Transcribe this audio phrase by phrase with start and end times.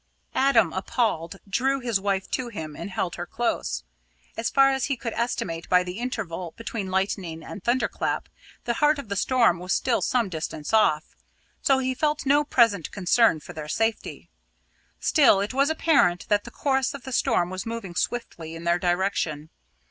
[0.33, 3.83] Adam, appalled, drew his wife to him and held her close.
[4.35, 8.27] As far as he could estimate by the interval between lightning and thunder clap,
[8.63, 11.15] the heart of the storm was still some distance off,
[11.61, 14.27] so he felt no present concern for their safety.
[14.99, 18.79] Still, it was apparent that the course of the storm was moving swiftly in their
[18.79, 19.51] direction.